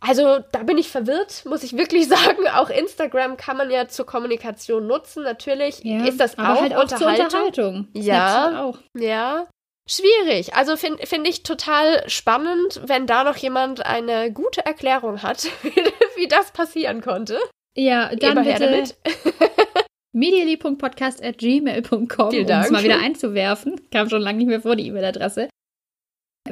[0.00, 2.48] Also da bin ich verwirrt, muss ich wirklich sagen.
[2.54, 5.22] Auch Instagram kann man ja zur Kommunikation nutzen.
[5.22, 7.26] Natürlich ja, ist das auch, halt auch Unterhaltung.
[7.26, 7.88] Unterhaltung.
[7.92, 8.78] Ja, auch.
[8.98, 9.46] ja.
[9.90, 10.54] Schwierig.
[10.54, 15.48] Also finde find ich total spannend, wenn da noch jemand eine gute Erklärung hat,
[16.16, 17.40] wie das passieren konnte.
[17.76, 18.96] Ja, dann Immer bitte damit.
[20.12, 23.80] medially.podcast.gmail.com, um es mal wieder einzuwerfen.
[23.90, 25.48] Kam schon lange nicht mehr vor, die E-Mail-Adresse.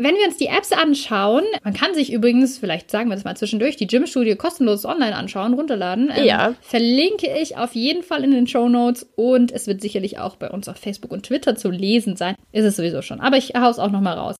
[0.03, 3.37] Wenn wir uns die Apps anschauen, man kann sich übrigens, vielleicht sagen wir das mal
[3.37, 6.11] zwischendurch, die Gym-Studie kostenlos online anschauen, runterladen.
[6.15, 6.55] Ähm, ja.
[6.61, 10.51] Verlinke ich auf jeden Fall in den Show Notes und es wird sicherlich auch bei
[10.51, 12.35] uns auf Facebook und Twitter zu lesen sein.
[12.53, 13.21] Ist es sowieso schon.
[13.21, 14.37] Aber ich hau's auch nochmal raus.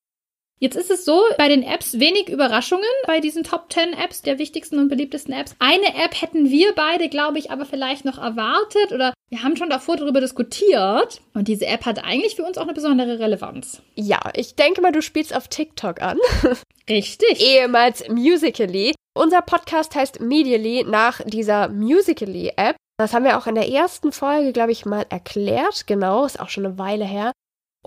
[0.61, 4.41] Jetzt ist es so, bei den Apps wenig Überraschungen, bei diesen Top 10 Apps, der
[4.41, 5.55] wichtigsten und beliebtesten Apps.
[5.61, 9.71] Eine App hätten wir beide, glaube ich, aber vielleicht noch erwartet oder wir haben schon
[9.71, 11.21] davor darüber diskutiert.
[11.35, 13.83] Und diese App hat eigentlich für uns auch eine besondere Relevanz.
[13.95, 16.19] Ja, ich denke mal, du spielst auf TikTok an.
[16.89, 17.41] Richtig.
[17.41, 18.95] Ehemals Musically.
[19.15, 22.77] Unser Podcast heißt Medially nach dieser Musically-App.
[22.99, 25.87] Das haben wir auch in der ersten Folge, glaube ich, mal erklärt.
[25.87, 27.31] Genau, ist auch schon eine Weile her.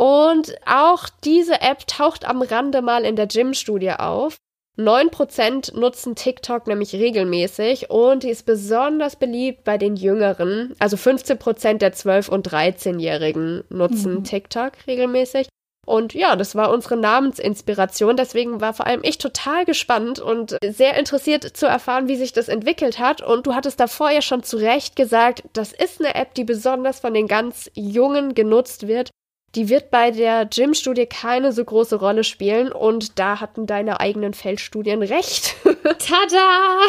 [0.01, 4.37] Und auch diese App taucht am Rande mal in der Gym-Studie auf.
[4.75, 10.73] 9% nutzen TikTok nämlich regelmäßig und die ist besonders beliebt bei den Jüngeren.
[10.79, 14.23] Also 15% der 12- und 13-Jährigen nutzen mhm.
[14.23, 15.49] TikTok regelmäßig.
[15.85, 18.17] Und ja, das war unsere Namensinspiration.
[18.17, 22.47] Deswegen war vor allem ich total gespannt und sehr interessiert zu erfahren, wie sich das
[22.47, 23.21] entwickelt hat.
[23.21, 26.99] Und du hattest davor ja schon zu Recht gesagt, das ist eine App, die besonders
[26.99, 29.11] von den ganz Jungen genutzt wird
[29.55, 34.33] die wird bei der Gym-Studie keine so große Rolle spielen und da hatten deine eigenen
[34.33, 35.55] Feldstudien recht.
[35.83, 36.87] Tada!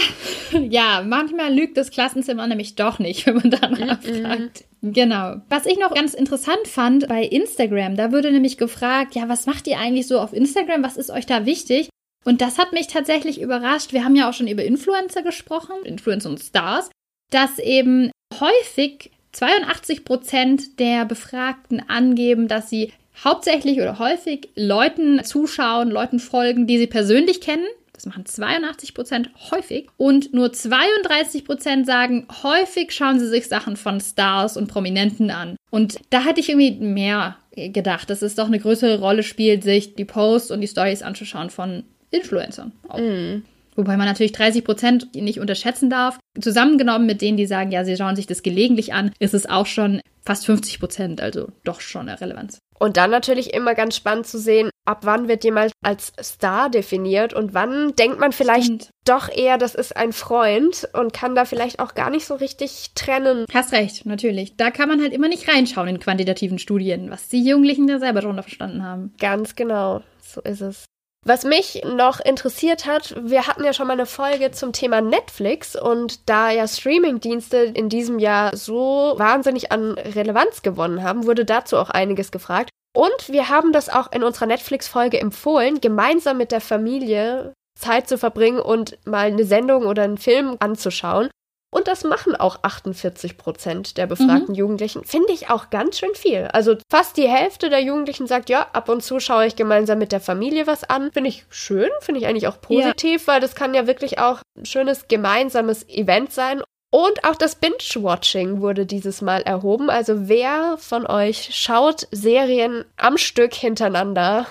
[0.71, 4.23] Ja, manchmal lügt das Klassenzimmer nämlich doch nicht, wenn man danach mm -mm.
[4.23, 4.65] fragt.
[4.83, 5.37] Genau.
[5.49, 9.67] Was ich noch ganz interessant fand bei Instagram, da wurde nämlich gefragt, ja, was macht
[9.67, 10.85] ihr eigentlich so auf Instagram?
[10.85, 11.89] Was ist euch da wichtig?
[12.25, 13.93] Und das hat mich tatsächlich überrascht.
[13.93, 16.91] Wir haben ja auch schon über Influencer gesprochen, Influencer und Stars,
[17.31, 22.93] dass eben häufig 82 Prozent der Befragten angeben, dass sie
[23.25, 27.67] hauptsächlich oder häufig Leuten zuschauen, Leuten folgen, die sie persönlich kennen.
[27.93, 29.89] Das machen 82 Prozent häufig.
[29.97, 35.57] Und nur 32 Prozent sagen, häufig schauen sie sich Sachen von Stars und Prominenten an.
[35.71, 39.95] Und da hätte ich irgendwie mehr gedacht, dass es doch eine größere Rolle spielt, sich
[39.95, 42.73] die Posts und die Stories anzuschauen von Influencern.
[42.97, 43.43] Mm.
[43.77, 46.19] Wobei man natürlich 30 Prozent nicht unterschätzen darf.
[46.41, 49.67] Zusammengenommen mit denen, die sagen, ja, sie schauen sich das gelegentlich an, ist es auch
[49.67, 52.59] schon fast 50 Prozent, also doch schon eine Relevanz.
[52.79, 57.33] Und dann natürlich immer ganz spannend zu sehen, ab wann wird jemand als Star definiert
[57.33, 58.91] und wann denkt man vielleicht Stimmt.
[59.05, 62.91] doch eher, das ist ein Freund und kann da vielleicht auch gar nicht so richtig
[62.97, 63.47] trennen.
[63.53, 64.57] Hast recht, natürlich.
[64.57, 68.21] Da kann man halt immer nicht reinschauen in quantitativen Studien, was die Jugendlichen da selber
[68.21, 69.15] drunter verstanden haben.
[69.21, 70.85] Ganz genau, so ist es.
[71.25, 75.77] Was mich noch interessiert hat, wir hatten ja schon mal eine Folge zum Thema Netflix
[75.77, 81.77] und da ja Streamingdienste in diesem Jahr so wahnsinnig an Relevanz gewonnen haben, wurde dazu
[81.77, 82.71] auch einiges gefragt.
[82.93, 88.19] Und wir haben das auch in unserer Netflix-Folge empfohlen, gemeinsam mit der Familie Zeit zu
[88.19, 91.31] verbringen und mal eine Sendung oder einen Film anzuschauen.
[91.75, 94.55] Und das machen auch 48 Prozent der befragten mhm.
[94.55, 95.05] Jugendlichen.
[95.05, 96.49] Finde ich auch ganz schön viel.
[96.53, 100.13] Also fast die Hälfte der Jugendlichen sagt, ja, ab und zu schaue ich gemeinsam mit
[100.13, 101.11] der Familie was an.
[101.13, 103.33] Finde ich schön, finde ich eigentlich auch positiv, ja.
[103.33, 106.63] weil das kann ja wirklich auch ein schönes gemeinsames Event sein.
[106.95, 109.89] Und auch das Binge-Watching wurde dieses Mal erhoben.
[109.89, 114.47] Also wer von euch schaut Serien am Stück hintereinander?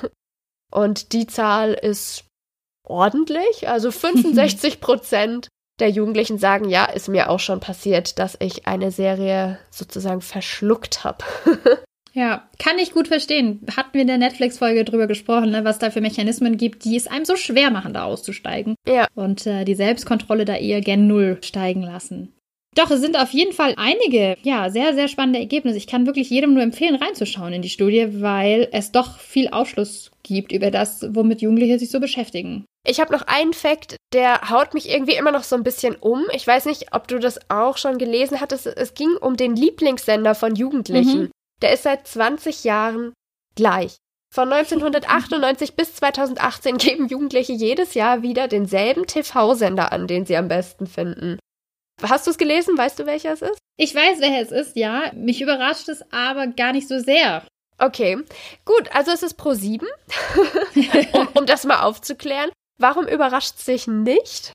[0.71, 2.23] Und die Zahl ist
[2.84, 3.69] ordentlich.
[3.69, 5.49] Also 65 Prozent
[5.82, 11.04] der Jugendlichen sagen, ja, ist mir auch schon passiert, dass ich eine Serie sozusagen verschluckt
[11.04, 11.26] habe.
[12.13, 13.65] ja, kann ich gut verstehen.
[13.76, 17.08] Hatten wir in der Netflix-Folge drüber gesprochen, ne, was da für Mechanismen gibt, die es
[17.08, 18.76] einem so schwer machen, da auszusteigen.
[18.88, 19.08] Ja.
[19.15, 22.34] Und äh, die Selbstkontrolle da eher gen Null steigen lassen.
[22.75, 25.77] Doch, es sind auf jeden Fall einige, ja, sehr, sehr spannende Ergebnisse.
[25.77, 30.10] Ich kann wirklich jedem nur empfehlen, reinzuschauen in die Studie, weil es doch viel Aufschluss
[30.23, 32.63] gibt über das, womit Jugendliche sich so beschäftigen.
[32.88, 36.23] Ich habe noch einen Fakt, der haut mich irgendwie immer noch so ein bisschen um.
[36.34, 38.65] Ich weiß nicht, ob du das auch schon gelesen hattest.
[38.65, 41.23] Es ging um den Lieblingssender von Jugendlichen.
[41.23, 41.31] Mhm.
[41.62, 43.13] Der ist seit 20 Jahren
[43.55, 43.97] gleich.
[44.34, 50.47] Von 1998 bis 2018 geben Jugendliche jedes Jahr wieder denselben TV-Sender an, den sie am
[50.47, 51.38] besten finden.
[52.04, 52.78] Hast du es gelesen?
[52.78, 53.58] Weißt du, welcher es ist?
[53.78, 55.12] Ich weiß, welcher es ist, ja.
[55.16, 57.44] Mich überrascht es aber gar nicht so sehr.
[57.82, 58.18] Okay,
[58.64, 59.88] gut, also es ist Pro 7,
[61.14, 62.52] um, um das mal aufzuklären.
[62.78, 64.54] Warum überrascht es sich nicht?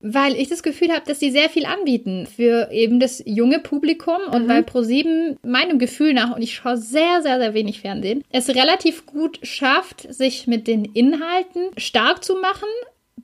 [0.00, 4.20] Weil ich das Gefühl habe, dass sie sehr viel anbieten für eben das junge Publikum
[4.30, 4.48] und mhm.
[4.48, 9.06] weil Pro7 meinem Gefühl nach, und ich schaue sehr, sehr, sehr wenig Fernsehen, es relativ
[9.06, 12.68] gut schafft, sich mit den Inhalten stark zu machen,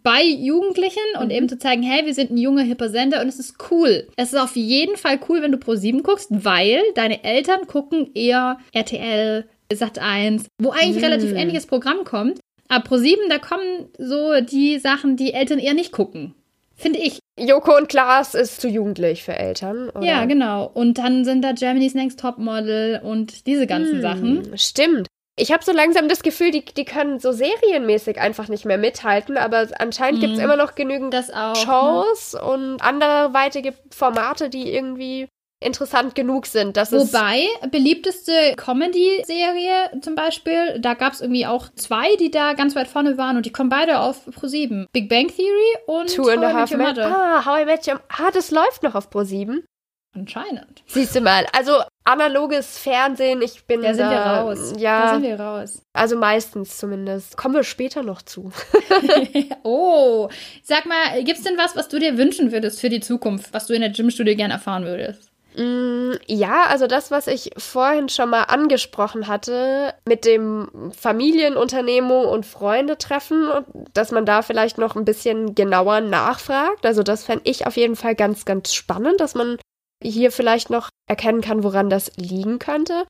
[0.03, 1.31] bei Jugendlichen und mhm.
[1.31, 4.09] eben zu zeigen, hey, wir sind ein junger, hipper Sender und es ist cool.
[4.17, 8.11] Es ist auf jeden Fall cool, wenn du Pro 7 guckst, weil deine Eltern gucken
[8.15, 11.05] eher RTL, Sat 1, wo eigentlich mhm.
[11.05, 12.41] relativ ähnliches Programm kommt.
[12.69, 16.35] Aber Pro 7, da kommen so die Sachen, die Eltern eher nicht gucken.
[16.77, 17.19] Finde ich.
[17.39, 19.91] Joko und Klaas ist zu jugendlich für Eltern.
[19.91, 20.07] Oder?
[20.07, 20.71] Ja, genau.
[20.73, 24.59] Und dann sind da Germany's Next Topmodel und diese ganzen hm, Sachen.
[24.59, 25.07] Stimmt.
[25.41, 29.39] Ich habe so langsam das Gefühl, die, die können so serienmäßig einfach nicht mehr mithalten,
[29.39, 30.27] aber anscheinend mhm.
[30.27, 32.43] gibt es immer noch genügend auch, Shows ne?
[32.43, 35.29] und anderweitige Formate, die irgendwie
[35.61, 36.77] interessant genug sind.
[36.77, 42.75] Dass Wobei, beliebteste Comedy-Serie zum Beispiel, da gab es irgendwie auch zwei, die da ganz
[42.75, 44.87] weit vorne waren und die kommen beide auf Pro7.
[44.93, 46.99] Big Bang Theory und Two and a Half Men.
[46.99, 49.63] Ah, How I Met Your Ah, das läuft noch auf Pro7.
[50.13, 50.83] Anscheinend.
[50.87, 51.73] Siehst du mal, also
[52.11, 53.95] analoges Fernsehen, ich bin da.
[53.95, 54.73] sind wir raus.
[54.77, 55.03] Ja.
[55.03, 55.83] Da sind wir raus.
[55.93, 57.37] Also meistens zumindest.
[57.37, 58.53] Kommen wir später noch zu.
[59.63, 60.29] oh,
[60.63, 63.75] sag mal, gibt's denn was, was du dir wünschen würdest für die Zukunft, was du
[63.75, 65.31] in der Gymstudio gerne erfahren würdest?
[65.57, 72.47] Mm, ja, also das, was ich vorhin schon mal angesprochen hatte, mit dem Familienunternehmung und
[72.47, 73.49] Freunde treffen,
[73.93, 76.87] dass man da vielleicht noch ein bisschen genauer nachfragt.
[76.87, 79.59] Also das fände ich auf jeden Fall ganz, ganz spannend, dass man
[80.03, 83.05] hier vielleicht noch erkennen kann, woran das liegen könnte.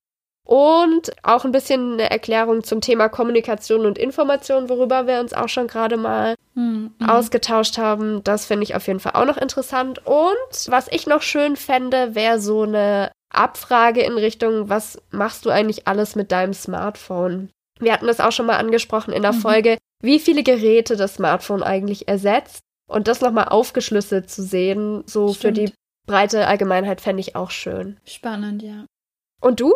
[0.46, 5.48] Und auch ein bisschen eine Erklärung zum Thema Kommunikation und Information, worüber wir uns auch
[5.48, 6.92] schon gerade mal mhm.
[7.06, 8.24] ausgetauscht haben.
[8.24, 10.04] Das finde ich auf jeden Fall auch noch interessant.
[10.04, 15.50] Und was ich noch schön fände, wäre so eine Abfrage in Richtung, was machst du
[15.50, 17.50] eigentlich alles mit deinem Smartphone?
[17.78, 19.40] Wir hatten das auch schon mal angesprochen in der mhm.
[19.40, 22.60] Folge, wie viele Geräte das Smartphone eigentlich ersetzt.
[22.88, 25.40] Und das nochmal aufgeschlüsselt zu sehen, so Stimmt.
[25.40, 25.72] für die
[26.06, 27.98] breite Allgemeinheit fände ich auch schön.
[28.04, 28.86] Spannend, ja.
[29.40, 29.74] Und du?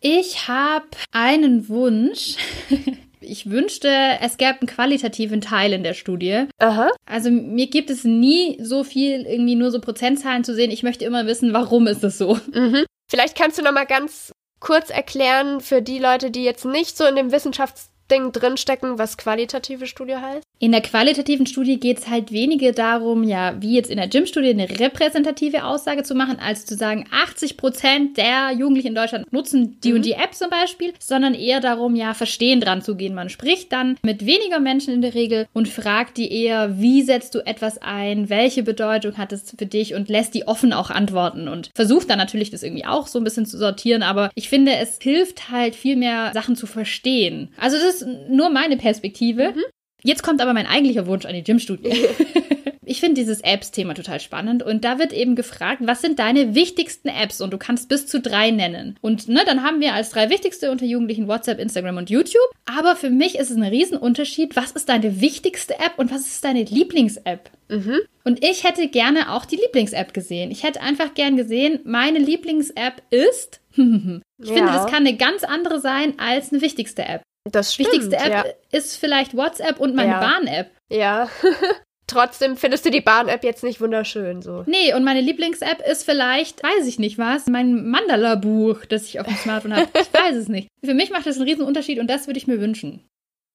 [0.00, 2.36] Ich habe einen Wunsch.
[3.22, 3.90] Ich wünschte,
[4.22, 6.46] es gäbe einen qualitativen Teil in der Studie.
[6.58, 6.90] Aha.
[7.04, 10.70] Also mir gibt es nie so viel, irgendwie nur so Prozentzahlen zu sehen.
[10.70, 12.38] Ich möchte immer wissen, warum ist es so.
[12.52, 12.86] Mhm.
[13.10, 17.04] Vielleicht kannst du noch mal ganz kurz erklären für die Leute, die jetzt nicht so
[17.04, 20.42] in dem Wissenschafts Ding drinstecken, was qualitative Studie heißt?
[20.58, 24.50] In der qualitativen Studie geht es halt weniger darum, ja, wie jetzt in der Gym-Studie
[24.50, 29.80] eine repräsentative Aussage zu machen, als zu sagen, 80 Prozent der Jugendlichen in Deutschland nutzen
[29.80, 29.96] die mhm.
[29.96, 33.14] und die App zum Beispiel, sondern eher darum, ja, verstehen dran zu gehen.
[33.14, 37.34] Man spricht dann mit weniger Menschen in der Regel und fragt die eher, wie setzt
[37.34, 41.48] du etwas ein, welche Bedeutung hat es für dich und lässt die offen auch antworten
[41.48, 44.76] und versucht dann natürlich das irgendwie auch so ein bisschen zu sortieren, aber ich finde,
[44.76, 47.52] es hilft halt viel mehr Sachen zu verstehen.
[47.56, 49.52] Also das nur meine Perspektive.
[49.54, 49.62] Mhm.
[50.02, 51.92] Jetzt kommt aber mein eigentlicher Wunsch an die Gymstudie.
[52.90, 57.08] ich finde dieses Apps-Thema total spannend und da wird eben gefragt, was sind deine wichtigsten
[57.08, 58.98] Apps und du kannst bis zu drei nennen.
[59.00, 62.50] Und ne, dann haben wir als drei wichtigste unter Jugendlichen WhatsApp, Instagram und YouTube.
[62.66, 66.44] Aber für mich ist es ein Riesenunterschied, was ist deine wichtigste App und was ist
[66.44, 67.50] deine Lieblings-App?
[67.68, 68.00] Mhm.
[68.24, 70.50] Und ich hätte gerne auch die Lieblings-App gesehen.
[70.50, 73.60] Ich hätte einfach gern gesehen, meine Lieblings-App ist.
[73.76, 74.54] ich ja.
[74.54, 77.22] finde, das kann eine ganz andere sein als eine wichtigste App.
[77.44, 78.44] Das stimmt, Wichtigste App ja.
[78.70, 80.20] ist vielleicht WhatsApp und meine ja.
[80.20, 80.70] Bahn-App.
[80.90, 81.28] Ja.
[82.06, 84.64] Trotzdem findest du die Bahn-App jetzt nicht wunderschön so.
[84.66, 89.26] Nee, und meine Lieblings-App ist vielleicht, weiß ich nicht was, mein Mandala-Buch, das ich auf
[89.26, 89.88] dem Smartphone habe.
[89.94, 90.68] Ich weiß es nicht.
[90.84, 93.04] Für mich macht das einen riesen Unterschied und das würde ich mir wünschen.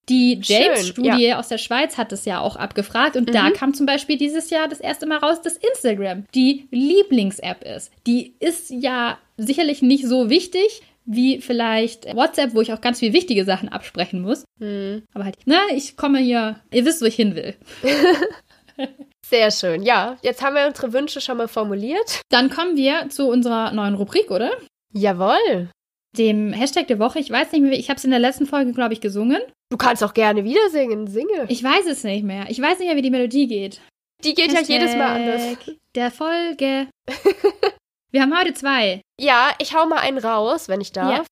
[0.08, 1.40] Die James-Studie ja.
[1.40, 3.34] aus der Schweiz hat es ja auch abgefragt und mhm.
[3.34, 7.92] da kam zum Beispiel dieses Jahr das erste Mal raus, dass Instagram die Lieblings-App ist.
[8.06, 13.14] Die ist ja sicherlich nicht so wichtig, wie vielleicht WhatsApp, wo ich auch ganz viel
[13.14, 14.44] wichtige Sachen absprechen muss.
[14.60, 15.04] Mhm.
[15.14, 17.56] Aber halt, na, ich komme hier, ihr wisst, wo ich hin will.
[19.26, 19.82] Sehr schön.
[19.82, 22.22] Ja, jetzt haben wir unsere Wünsche schon mal formuliert.
[22.30, 24.52] Dann kommen wir zu unserer neuen Rubrik, oder?
[24.94, 25.70] Jawohl.
[26.18, 27.20] Dem Hashtag der Woche.
[27.20, 29.42] Ich weiß nicht mehr, ich habe es in der letzten Folge, glaube ich, gesungen.
[29.70, 31.08] Du kannst auch gerne wieder singen.
[31.08, 31.46] Singe.
[31.50, 32.46] Ich weiß es nicht mehr.
[32.50, 33.82] Ich weiß nicht mehr, wie die Melodie geht.
[34.24, 35.58] Die geht Hashtag ja jedes Mal anders.
[35.96, 36.88] Der Folge.
[38.16, 39.02] Wir haben heute zwei.
[39.20, 41.12] Ja, ich hau mal einen raus, wenn ich darf.
[41.18, 41.26] Ja.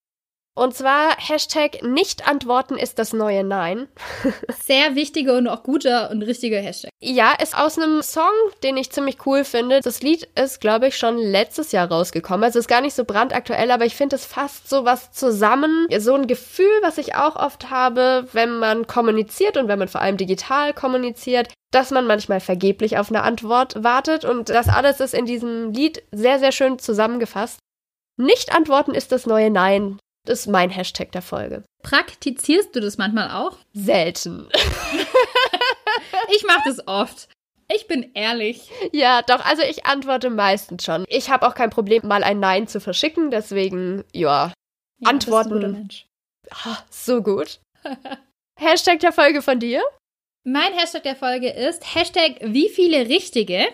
[0.55, 3.87] Und zwar Hashtag nicht antworten ist das neue Nein.
[4.63, 6.91] Sehr wichtiger und auch guter und richtiger Hashtag.
[7.01, 9.79] Ja, ist aus einem Song, den ich ziemlich cool finde.
[9.81, 12.43] Das Lied ist, glaube ich, schon letztes Jahr rausgekommen.
[12.43, 15.87] Also ist gar nicht so brandaktuell, aber ich finde es fast so was zusammen.
[15.97, 20.01] So ein Gefühl, was ich auch oft habe, wenn man kommuniziert und wenn man vor
[20.01, 24.23] allem digital kommuniziert, dass man manchmal vergeblich auf eine Antwort wartet.
[24.23, 27.57] Und das alles ist in diesem Lied sehr, sehr schön zusammengefasst.
[28.17, 29.97] Nicht antworten ist das neue Nein.
[30.25, 31.63] Das ist mein Hashtag der Folge.
[31.83, 33.57] Praktizierst du das manchmal auch?
[33.73, 34.47] Selten.
[36.33, 37.27] ich mache das oft.
[37.73, 38.69] Ich bin ehrlich.
[38.93, 41.05] Ja, doch, also ich antworte meistens schon.
[41.09, 44.53] Ich habe auch kein Problem, mal ein Nein zu verschicken, deswegen, ja,
[44.99, 45.71] ja antworten.
[45.71, 46.05] Mensch.
[46.65, 47.59] Oh, so gut.
[48.59, 49.83] Hashtag der Folge von dir?
[50.45, 53.67] Mein Hashtag der Folge ist Hashtag wie viele richtige.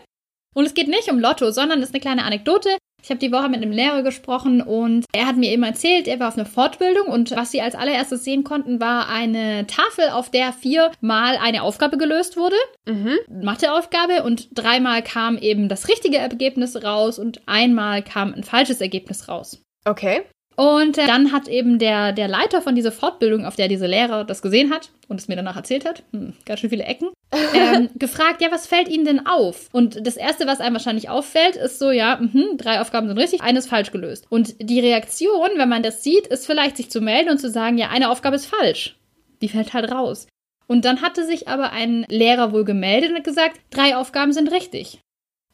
[0.56, 2.78] Und es geht nicht um Lotto, sondern es ist eine kleine Anekdote.
[3.02, 6.20] Ich habe die Woche mit einem Lehrer gesprochen und er hat mir eben erzählt, er
[6.20, 10.30] war auf einer Fortbildung und was sie als allererstes sehen konnten, war eine Tafel, auf
[10.30, 12.56] der viermal eine Aufgabe gelöst wurde.
[12.86, 13.18] Mhm.
[13.44, 19.28] Matheaufgabe und dreimal kam eben das richtige Ergebnis raus und einmal kam ein falsches Ergebnis
[19.28, 19.64] raus.
[19.86, 20.24] Okay.
[20.60, 24.26] Und äh, dann hat eben der, der Leiter von dieser Fortbildung, auf der diese Lehrer
[24.26, 27.12] das gesehen hat und es mir danach erzählt hat, hm, ganz schön viele Ecken,
[27.54, 29.70] ähm, gefragt, ja, was fällt Ihnen denn auf?
[29.72, 33.42] Und das Erste, was einem wahrscheinlich auffällt, ist so, ja, mh, drei Aufgaben sind richtig,
[33.42, 34.26] eine ist falsch gelöst.
[34.30, 37.78] Und die Reaktion, wenn man das sieht, ist vielleicht sich zu melden und zu sagen,
[37.78, 38.98] ja, eine Aufgabe ist falsch.
[39.42, 40.28] Die fällt halt raus.
[40.68, 45.00] Und dann hatte sich aber ein Lehrer wohl gemeldet und gesagt, drei Aufgaben sind richtig.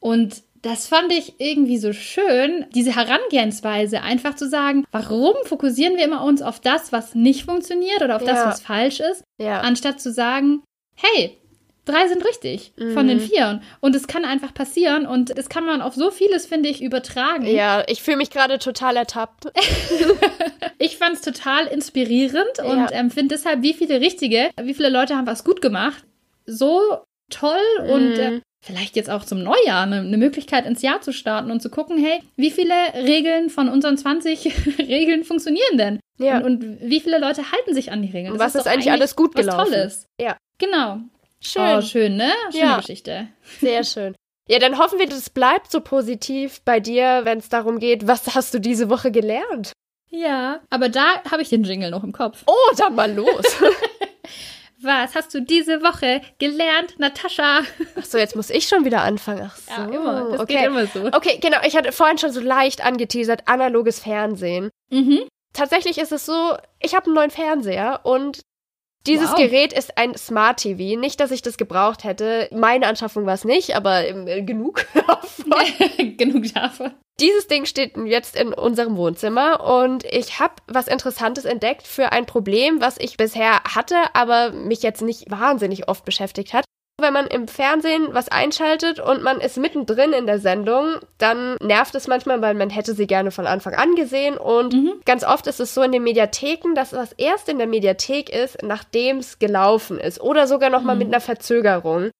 [0.00, 6.04] Und das fand ich irgendwie so schön, diese Herangehensweise, einfach zu sagen, warum fokussieren wir
[6.04, 8.34] immer uns auf das, was nicht funktioniert oder auf ja.
[8.34, 9.60] das, was falsch ist, ja.
[9.60, 10.62] anstatt zu sagen,
[10.94, 11.38] hey,
[11.86, 12.92] drei sind richtig mhm.
[12.92, 13.22] von den mhm.
[13.22, 13.60] vier.
[13.80, 17.46] Und es kann einfach passieren und das kann man auf so vieles, finde ich, übertragen.
[17.46, 19.46] Ja, ich fühle mich gerade total ertappt.
[20.78, 25.16] ich fand es total inspirierend und ähm, finde deshalb, wie viele richtige, wie viele Leute
[25.16, 26.04] haben was gut gemacht.
[26.44, 26.80] So
[27.30, 27.90] toll mhm.
[27.90, 31.62] und äh, vielleicht jetzt auch zum Neujahr eine, eine, Möglichkeit ins Jahr zu starten und
[31.62, 36.00] zu gucken, hey, wie viele Regeln von unseren 20 Regeln funktionieren denn?
[36.18, 36.38] Ja.
[36.38, 38.34] Und, und, wie viele Leute halten sich an die Regeln?
[38.34, 39.58] Das was ist, ist eigentlich alles gut gelaufen?
[39.58, 40.06] Was Tolles.
[40.20, 40.36] Ja.
[40.58, 40.98] Genau.
[41.40, 41.62] Schön.
[41.62, 42.32] Oh, schön, ne?
[42.50, 42.76] Schöne ja.
[42.78, 43.28] Geschichte.
[43.60, 44.14] Sehr schön.
[44.48, 48.34] Ja, dann hoffen wir, das bleibt so positiv bei dir, wenn es darum geht, was
[48.34, 49.72] hast du diese Woche gelernt?
[50.08, 52.44] Ja, aber da habe ich den Jingle noch im Kopf.
[52.46, 53.56] Oh, dann mal los.
[54.82, 57.60] Was hast du diese Woche gelernt, Natascha?
[57.98, 59.50] Ach so, jetzt muss ich schon wieder anfangen.
[59.50, 59.72] Ach so.
[59.72, 60.30] Ja, immer.
[60.30, 60.54] Das okay.
[60.54, 61.06] geht immer so.
[61.06, 61.58] Okay, genau.
[61.66, 64.70] Ich hatte vorhin schon so leicht angeteasert, analoges Fernsehen.
[64.90, 65.20] Mhm.
[65.52, 68.42] Tatsächlich ist es so, ich habe einen neuen Fernseher und
[69.06, 69.36] dieses wow.
[69.36, 70.98] Gerät ist ein Smart TV.
[70.98, 72.48] Nicht, dass ich das gebraucht hätte.
[72.52, 76.16] Meine Anschaffung war es nicht, aber äh, genug davon.
[76.16, 76.92] genug davon.
[77.18, 82.26] Dieses Ding steht jetzt in unserem Wohnzimmer und ich habe was Interessantes entdeckt für ein
[82.26, 86.66] Problem, was ich bisher hatte, aber mich jetzt nicht wahnsinnig oft beschäftigt hat.
[86.98, 91.94] Wenn man im Fernsehen was einschaltet und man ist mittendrin in der Sendung, dann nervt
[91.94, 94.38] es manchmal, weil man hätte sie gerne von Anfang an gesehen.
[94.38, 94.94] Und mhm.
[95.04, 98.62] ganz oft ist es so in den Mediatheken, dass das erst in der Mediathek ist,
[98.62, 100.22] nachdem es gelaufen ist.
[100.22, 101.00] Oder sogar nochmal mhm.
[101.00, 102.10] mit einer Verzögerung.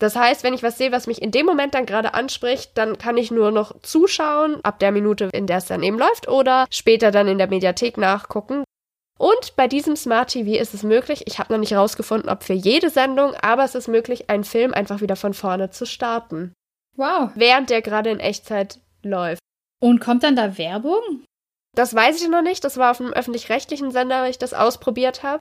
[0.00, 2.98] Das heißt, wenn ich was sehe, was mich in dem Moment dann gerade anspricht, dann
[2.98, 6.66] kann ich nur noch zuschauen, ab der Minute, in der es dann eben läuft, oder
[6.70, 8.64] später dann in der Mediathek nachgucken.
[9.18, 12.52] Und bei diesem Smart TV ist es möglich, ich habe noch nicht rausgefunden, ob für
[12.52, 16.52] jede Sendung, aber es ist möglich, einen Film einfach wieder von vorne zu starten.
[16.96, 17.30] Wow.
[17.36, 19.40] Während der gerade in Echtzeit läuft.
[19.80, 21.24] Und kommt dann da Werbung?
[21.76, 22.64] Das weiß ich noch nicht.
[22.64, 25.40] Das war auf einem öffentlich-rechtlichen Sender, wo ich das ausprobiert habe.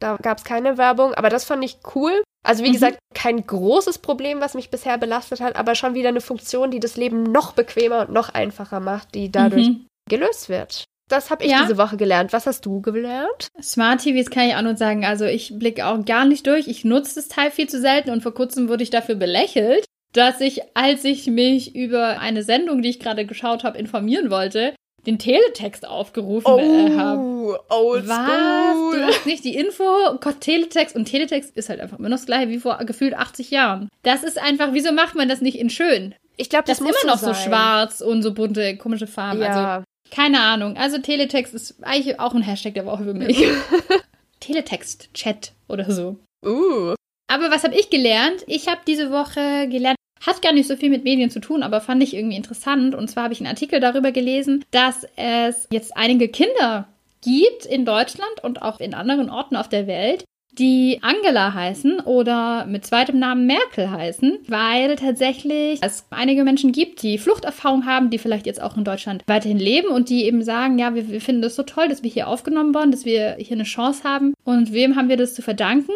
[0.00, 2.22] Da gab es keine Werbung, aber das fand ich cool.
[2.42, 2.74] Also wie mhm.
[2.74, 6.80] gesagt, kein großes Problem, was mich bisher belastet hat, aber schon wieder eine Funktion, die
[6.80, 9.86] das Leben noch bequemer und noch einfacher macht, die dadurch mhm.
[10.08, 10.84] gelöst wird.
[11.08, 11.62] Das habe ich ja.
[11.62, 12.32] diese Woche gelernt.
[12.32, 13.48] Was hast du gelernt?
[13.60, 15.04] Smart TVs kann ich auch nur sagen.
[15.04, 16.68] Also ich blicke auch gar nicht durch.
[16.68, 20.40] Ich nutze das Teil viel zu selten und vor kurzem wurde ich dafür belächelt, dass
[20.40, 24.74] ich, als ich mich über eine Sendung, die ich gerade geschaut habe, informieren wollte,
[25.06, 27.60] den Teletext aufgerufen oh, äh, habe.
[27.70, 28.76] Old Was?
[28.76, 28.98] School.
[28.98, 29.84] Du hast nicht die Info?
[30.20, 30.94] Gott, Teletext.
[30.94, 33.88] Und Teletext ist halt einfach immer noch das gleiche wie vor gefühlt 80 Jahren.
[34.02, 36.14] Das ist einfach, wieso macht man das nicht in schön?
[36.36, 39.42] Ich glaube, das, das ist immer noch so, so schwarz und so bunte, komische Farben.
[39.42, 39.74] Ja.
[39.74, 40.76] Also, keine Ahnung.
[40.76, 43.44] Also Teletext ist eigentlich auch ein Hashtag der Woche für mich.
[44.40, 46.16] Teletext-Chat oder so.
[46.44, 46.94] Uh.
[47.28, 48.44] Aber was habe ich gelernt?
[48.46, 49.96] Ich habe diese Woche gelernt,
[50.26, 52.94] hat gar nicht so viel mit Medien zu tun, aber fand ich irgendwie interessant.
[52.94, 56.88] Und zwar habe ich einen Artikel darüber gelesen, dass es jetzt einige Kinder
[57.22, 60.24] gibt in Deutschland und auch in anderen Orten auf der Welt,
[60.58, 67.02] die Angela heißen oder mit zweitem Namen Merkel heißen, weil tatsächlich es einige Menschen gibt,
[67.02, 70.78] die Fluchterfahrung haben, die vielleicht jetzt auch in Deutschland weiterhin leben und die eben sagen,
[70.78, 73.56] ja, wir, wir finden das so toll, dass wir hier aufgenommen wurden, dass wir hier
[73.56, 74.34] eine Chance haben.
[74.44, 75.92] Und wem haben wir das zu verdanken?